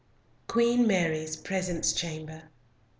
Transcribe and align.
QUEEN 0.47 0.87
MARY'S 0.87 1.37
PRESENCE 1.37 1.93
CHAMBER. 1.93 2.45